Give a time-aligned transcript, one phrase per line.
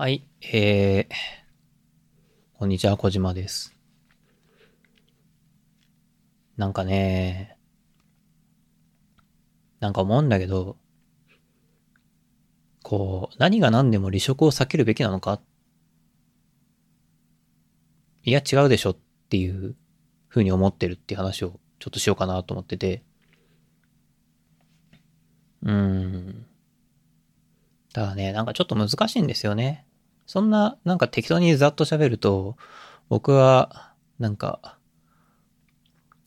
[0.00, 1.14] はい、えー、
[2.54, 3.76] こんにちは、小島です。
[6.56, 7.58] なんかね、
[9.78, 10.78] なんか思うんだけど、
[12.82, 15.38] こう、何が何でも離職を避けるべきなのか？
[18.24, 18.96] いや、違うでしょっ
[19.28, 19.76] ていう
[20.28, 23.02] ふうに思ってるって話をちょっとしようかなと思ってて。
[25.62, 26.46] うーん。
[27.92, 29.84] ただね、なんかちょっと難しいんですよね。
[30.30, 32.56] そんな、なんか適当にざっと喋ると、
[33.08, 34.78] 僕は、なんか、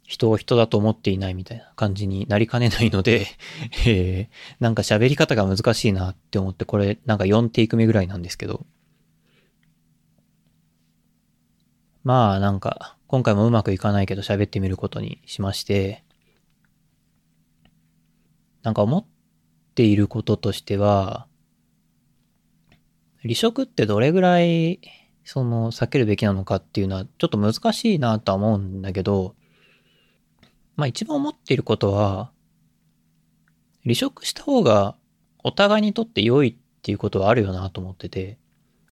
[0.03, 3.27] 人を人だと思っていないみたいな感じになりかねないので、
[3.87, 8.65] えー、なんか喋り方が難しいなって思って、これなんか4テイク目ぐらいなんですけど。
[12.03, 16.03] まあなんか、今回もうまくいかないけど喋ってみることにしまして、
[18.63, 19.05] なんか思っ
[19.75, 21.25] ていることとしては、
[23.23, 24.79] 離職ってどれぐらい、
[25.23, 29.35] その、避けるべきなのかっていうのは、ちょっと難しいなとは思うんだけど、
[30.75, 32.31] まあ一番思っていることは、
[33.83, 34.95] 離職した方が
[35.43, 38.37] お互いにとって良いっていうことはあるよなと思ってて、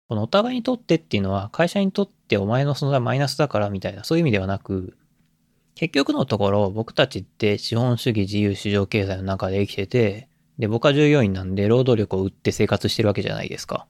[0.09, 4.97] このお互いにとってっていうのは会社にとってお前の存在マイナスだからみたいなそういう意味ではなく、
[5.75, 10.29] 結局のところ僕たちって資本主義自由市場経済の中で生きてて、
[10.59, 13.87] で僕は従業員なんで労働力を売って生活してるわけじゃないですか。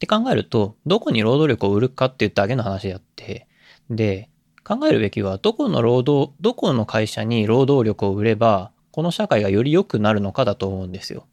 [0.00, 3.46] って考えると、どこに労働力を売るかっていうだけの話であって、
[3.90, 4.30] で、
[4.64, 11.26] 考えるべきは、どこの労働、どこの会社に労働力を売れば、この社会がより良くなるのかだと思うんですよ。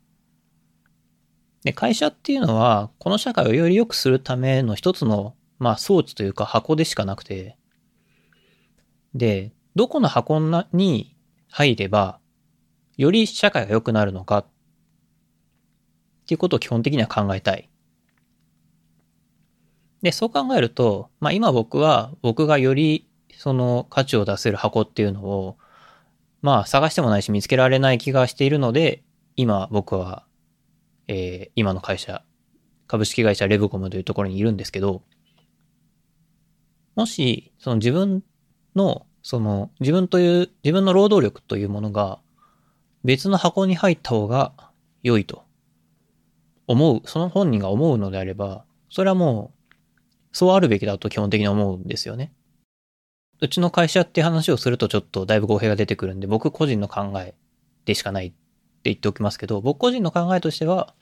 [1.63, 7.55] で、会社っていうのは、この社会をより良くするための一つの、まあ、装置というか箱でしかなくて、
[9.15, 10.41] で、どこの箱
[10.73, 11.15] に
[11.47, 12.19] 入れば、
[12.97, 14.45] より社会が良くなるのか、っ
[16.27, 17.69] ていうことを基本的には考えたい。
[20.01, 25.57] で、そう考えると、まあ今僕は、僕がよりその価値を出せる箱っていうのを、
[26.41, 29.03] まあ探してもないし見つけられない気がしているので、
[29.35, 30.25] 今僕は、
[31.07, 32.23] えー、今の会社、
[32.87, 35.03] 株式会社レブコムというところにいるんですけど、
[36.95, 38.23] もし、その自分
[38.75, 42.19] の、その自分という、自分の労働力というものが
[43.03, 44.53] 別の箱に入った方が
[45.03, 45.43] 良いと
[46.67, 49.56] 思う、その本人が思うのであれば、それはもう
[50.31, 52.33] そうあるべきだと基本的に思うんですよね。
[53.39, 57.35] うちの会社って話をするとちょっとだいぶ語弊が出てくるんで、僕個人の考え
[57.85, 58.35] でしかないって
[58.85, 60.93] 言っておきますけど、僕個人の考えとしては、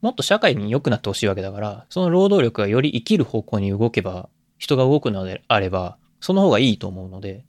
[0.00, 4.28] もっと社会に良くなってほしいわけだから、その労働力がより生きる方向に動けば、
[4.58, 7.44] 人が動くのであれば、その方がいいと思うので。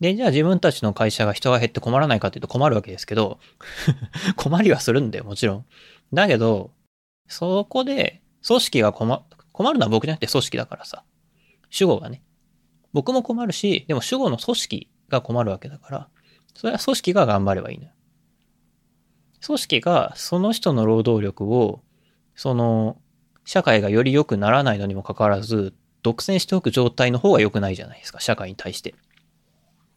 [0.00, 3.38] で、じゃあ自分たちの会社が人が減って困らないかっていうと困るわけですけど、
[4.36, 5.66] 困りはするんだよ、もちろん。
[6.12, 6.72] だけど、
[7.30, 11.04] そこで、組織が困、困るのは僕じゃなくて組織だからさ。
[11.70, 12.22] 主語がね。
[12.92, 16.08] 僕も困るし、でも主語の組織が困るわけだから、
[16.54, 17.92] それは組織が頑張ればいいのよ。
[19.46, 21.82] 組織がその人の労働力を、
[22.34, 22.98] その、
[23.44, 28.90] 社会がより良くならないのにもかかわらず、独占しておく状態の方が良くないじゃないですか、社会に対して。
[28.90, 28.94] っ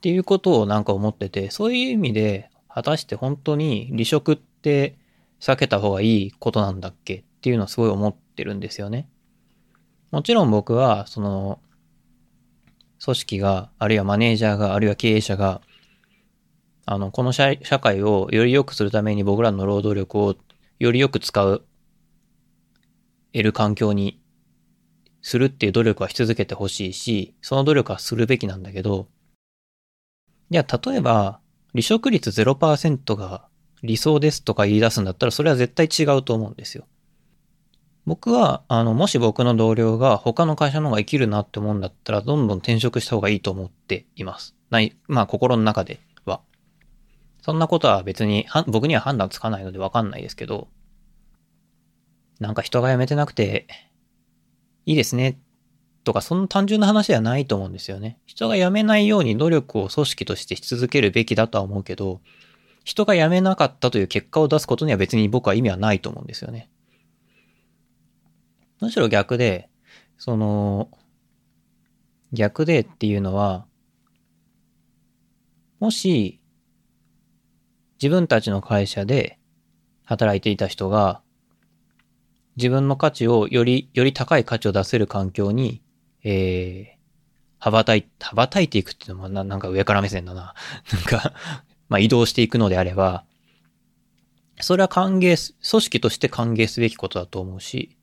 [0.01, 4.97] ていうことをなんか思ってて、そういう意味で、果たして本当に離職って、
[5.43, 7.15] 避けた方がいいことなんだっけ？
[7.15, 9.09] っていうのをすごい思ってるんですよね。
[10.09, 11.59] もちろん僕は、その、
[13.03, 15.59] 組織が、あるいはマネージャーが、あるいは経営者が、
[16.85, 20.35] あの、この社社会をより良くするために僕らの労働力を
[20.79, 21.65] より良く使う、
[23.33, 24.21] 得る環境に
[25.21, 29.09] するっていう努力はし続けてほしいし、その努力はするべきなんだけど、
[30.51, 31.41] いや、例えば、
[31.73, 33.49] 離職率0%が
[33.83, 36.85] 理想ですとか言い出すんだったら、それは絶対違うと思うんですよ。
[38.05, 44.55] 僕は、あの、もし僕の同僚が他の会社の方が生きるなって思うんだったら、どんどん転職した方がいいと思っています。
[44.69, 46.41] ない、まあ、心の中では。
[47.41, 50.67] そんなことは別に、は僕には判断つかないのでわかんないですけど、
[52.39, 53.67] なんか人が辞めてなくて、
[54.85, 55.39] いいですね、
[56.03, 58.19] とか、そんな単純な話ではないと思うんですよね。
[58.25, 62.21] 人が辞めないように努力を組織としてし続けるべきだとは思うけど、
[62.83, 66.69] 人が辞めなかったという結果を出すことには別に僕は意味はないと思うんですよね。
[68.79, 69.69] むしろ逆で、
[70.17, 70.89] その、
[72.33, 73.65] 逆でっていうのは、
[75.79, 76.41] もし、
[78.01, 79.39] 自分たちの会社で
[80.03, 81.21] 働いていた人が、
[82.57, 85.81] 自分の価値をより、より高い価値を出せる環境に、
[86.23, 87.03] えー、
[87.59, 90.53] 羽ばたい、羽ばたいていくっていうのもななんか上から目線だな。
[90.91, 91.33] なんか、
[91.89, 93.25] まあ移動していくのであれば、
[94.59, 97.97] それは歓迎す、組織として歓迎すべきことだと思うし、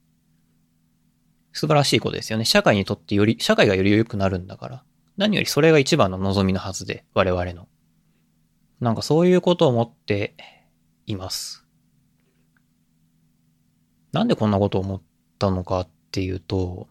[1.53, 2.45] 素晴らしいことですよね。
[2.45, 4.85] 社会にとってより、社会がより良くなるんだから。
[5.17, 7.69] 何よりそれが一番の望みのはずで、我々の。
[8.81, 10.35] なんかそういうことを思って
[11.07, 11.67] います。
[14.13, 15.03] なんでこんなことを思っ
[15.39, 16.89] たのかっていうと、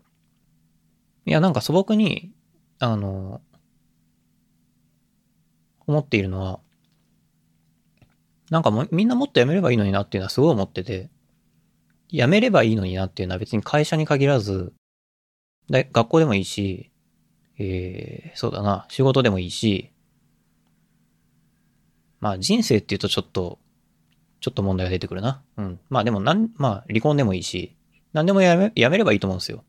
[1.26, 2.32] いや、なんか素朴に、
[2.80, 3.42] あの、
[5.86, 6.60] 思っているのは、
[8.50, 11.10] なんかもみんなもっと辞めればいいのになっていうのはすごい思ってて、
[12.10, 14.74] 辞めればいいのになっていうのは別に会社に限らず、
[15.70, 16.92] 学校でもいいし、
[17.60, 19.92] えー、そうだな、仕事でもいいし、
[22.20, 23.60] まあ人生っていうとちょっと、
[24.42, 25.44] ちょっと問題が出てくるな。
[25.58, 25.80] うん。
[25.90, 27.76] まあでもなん、まあ離婚でもいいし、
[28.14, 29.64] 何でもやめ、やめればいいと思うんですよ。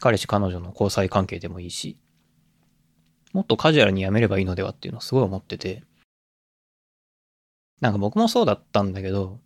[0.00, 1.98] 彼氏彼女の交際関係でもいいし。
[3.32, 5.84] もっとカジュアルにやめればいいのではっていうのをすごい思ってて。
[7.80, 9.38] なんか僕もそうだったんだけど、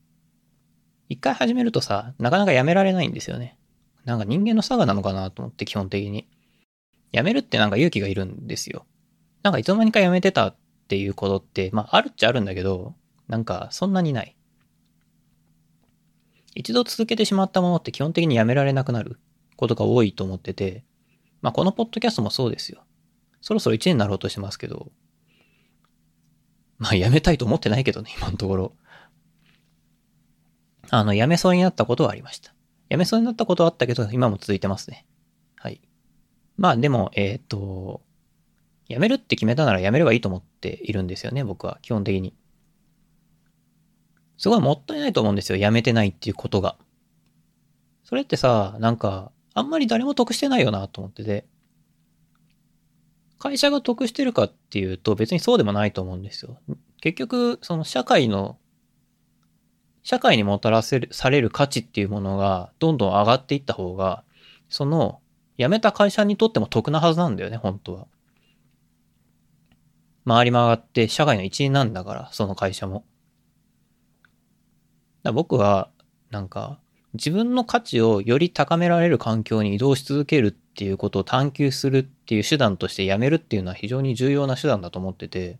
[1.08, 3.58] 一回始めるとさ、なかなかやめられないんですよね。
[4.04, 6.26] なんか人間の差がなのかなと思って基本的に。
[7.12, 8.86] やめるってなんか勇気がいるんですよ。
[9.42, 10.56] なんかいつの間にかやめてたっ
[10.88, 12.94] ていうことって、まああるっちゃあるんだけど、
[13.28, 14.34] なんかそんなにない。
[16.54, 19.18] 一度続けてしまったものって基本的にやめられなくなる
[19.56, 20.84] ことが多いと思ってて、
[21.42, 22.82] まあこのポッドキャストもそうですよ。
[23.42, 24.90] そろそろ1年になろうとしてますけど、
[26.82, 28.72] まあ、辞めたいと思ってないけどね、今のところ。
[30.90, 32.52] あの、辞めそうになったことはありました。
[32.90, 35.06] 辞めそうになったことはあったけど、今も続いてますね。
[35.54, 35.80] はい。
[36.56, 38.02] まあ、でも、えっ、ー、と、
[38.88, 42.34] 辞めるって決めたなら辞めればいいと思っているんですよね、僕は、基本的に。
[44.36, 46.76] すごいもったいないと思うんですよ、辞めてないっていうことが。
[48.02, 51.46] それってさ、なんか、あんまり誰も得してないよなと思ってて。
[53.42, 56.60] 会社が得してるかっていうと別にそうでもないと思うんですよ。
[57.00, 58.56] 結局、その社会の、
[60.04, 64.22] 社会にもたらせる、される価値っていうものがどんどん上がっていった方が、
[64.68, 65.20] その、
[65.58, 68.06] 辞めた会社にとっても得なはずなんだよね、本当は。
[70.24, 73.04] 回り回って社会の一員なんだから、その会社も。
[75.24, 75.90] だ僕は、
[76.30, 76.78] なんか、
[77.14, 85.58] 自分の価値をより高められる環境に移動し続けるっていうことを探求するっていう手段としてやめるっていうのは非常に重要な手段だと思ってて、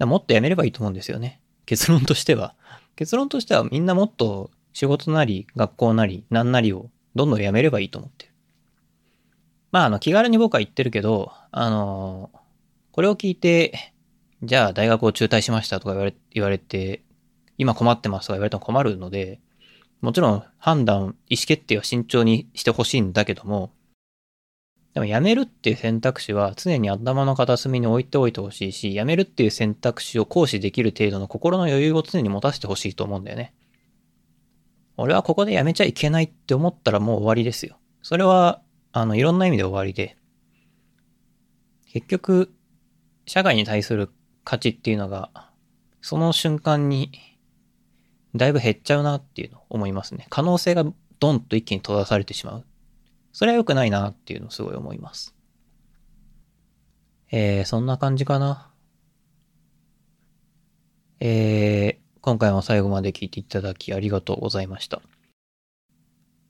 [0.00, 1.40] もっとやめればいいと思うんですよね。
[1.64, 2.56] 結論としては。
[2.96, 8.32] 結論としてはみんなもっと仕事なり学校なり何なりをどんどんやめればいいと思ってる。
[9.70, 12.30] まああの気軽に僕は言ってるけど、あの
[12.90, 13.94] これを聞いて、
[14.42, 17.04] じゃあ大学を中退しましたとか言われ言われて、
[17.58, 19.40] 今困ってますとか言われても困るので、
[20.02, 23.72] もちろん判断、意思決定は慎重にしてほしいんだけども、
[24.94, 33.54] でも辞めるっていう選択肢は常に頭の片隅に置いておいてほしいし、辞めるっていう選択肢を行使できる程度の心の余裕を常に持たせてほしいと思うんだよね。
[34.96, 37.78] 俺はここで辞めちゃいけないって思ったらもう終わりですよ。
[38.02, 38.60] それは、
[38.90, 40.18] あの、いろんな意味で終わりで、
[41.86, 42.52] 結局、
[43.24, 44.10] 社会に対する
[44.44, 45.30] 価値っていうのが、
[46.02, 47.12] その瞬間に
[48.34, 50.26] だいぶ減っちゃうなっていうのを思いますね。
[50.30, 50.84] 可能性が
[51.20, 52.64] ドンと一気に閉ざされてしまう。
[53.32, 55.34] それは良くないなっていうのをすごい思います。
[57.30, 58.70] えー、そんな感じかな。
[61.20, 65.00] えー、今回も最後まで聞いていただきありがとうございました。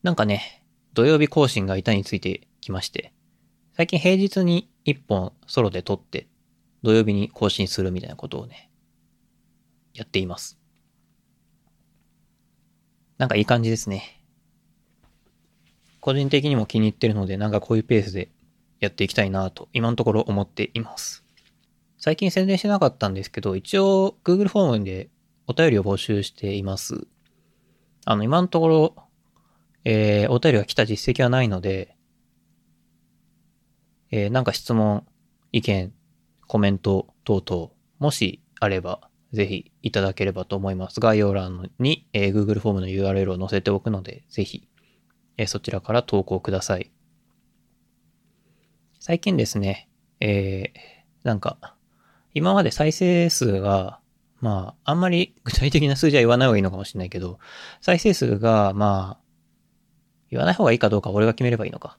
[0.02, 3.12] なんかね、土曜日更新が板についてきまして、
[3.74, 6.26] 最近平日に一本ソロで撮って、
[6.82, 8.70] 土曜日に更新するみたいなことをね、
[9.94, 10.61] やっています。
[13.22, 14.20] なんかいい感じですね。
[16.00, 18.32] 個人的にも気に入ってるので、なんかこういうペースで
[18.80, 21.24] やっていきたいなと、今のところ思っています。
[21.98, 25.08] 最近宣伝してなかったんですけど、一応 Google フォームで
[25.46, 27.06] お便りを募集しています。
[28.06, 28.96] あの、今のところ、
[29.84, 31.96] えー、お便りが来た実績はないので、
[34.10, 35.06] えー、なんか質問、
[35.52, 35.92] 意見、
[36.48, 41.00] コメント等々、もしあれば、ぜひいただければと思います。
[41.00, 44.68] 概要欄に、えー、Google フォームの URL を載せておくので、ぜひ、
[45.38, 46.90] えー、そちらから投稿ください。
[49.00, 49.88] 最近ですね、
[50.20, 51.76] えー、なんか、
[52.34, 54.00] 今まで再生数が、
[54.40, 57.38] まあ、あんまり 具体的な数字は言わない方がいいのかもしれないけど、
[57.80, 59.22] 再生数が、まあ、
[60.30, 61.98] 言わない方がいいかどうか俺が決めればいいのか。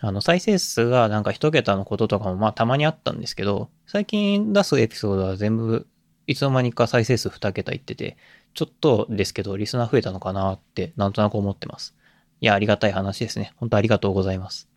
[0.00, 5.86] あの、再生数がなんか一桁のこととかもまあたまにあったんですけど、最近出すエピソードは全部
[6.26, 8.16] いつの間にか再生数2桁いってて、
[8.54, 11.94] ちょっとですけど、リスナー増えたのかなって、なんとなく思ってます。
[12.40, 13.52] いや、ありがたい話ですね。
[13.56, 14.68] 本当ありがとうございます。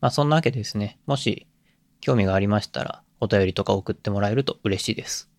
[0.00, 1.46] まあ、そんなわけでですね、もし、
[2.00, 5.30] 興味がありましたら、お便りとか送ってもらえると嬉しいです。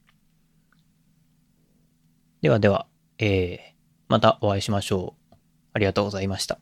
[2.42, 2.88] ではでは、
[3.18, 3.60] えー、
[4.08, 5.36] またお会いしましょう。
[5.74, 6.60] ありがとうございました。